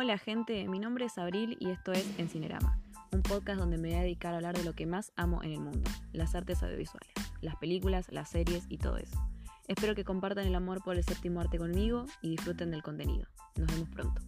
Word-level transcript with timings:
Hola 0.00 0.16
gente, 0.16 0.68
mi 0.68 0.78
nombre 0.78 1.06
es 1.06 1.18
Abril 1.18 1.56
y 1.58 1.70
esto 1.70 1.90
es 1.90 2.08
Encinerama, 2.20 2.78
un 3.10 3.20
podcast 3.20 3.58
donde 3.58 3.78
me 3.78 3.88
voy 3.88 3.96
a 3.96 4.02
dedicar 4.02 4.32
a 4.32 4.36
hablar 4.36 4.56
de 4.56 4.62
lo 4.62 4.72
que 4.72 4.86
más 4.86 5.10
amo 5.16 5.42
en 5.42 5.50
el 5.50 5.58
mundo, 5.58 5.90
las 6.12 6.36
artes 6.36 6.62
audiovisuales, 6.62 7.12
las 7.40 7.56
películas, 7.56 8.06
las 8.12 8.28
series 8.28 8.64
y 8.68 8.78
todo 8.78 8.96
eso. 8.96 9.18
Espero 9.66 9.96
que 9.96 10.04
compartan 10.04 10.46
el 10.46 10.54
amor 10.54 10.84
por 10.84 10.94
el 10.94 11.02
séptimo 11.02 11.40
arte 11.40 11.58
conmigo 11.58 12.06
y 12.22 12.30
disfruten 12.30 12.70
del 12.70 12.84
contenido. 12.84 13.26
Nos 13.56 13.66
vemos 13.74 13.88
pronto. 13.88 14.27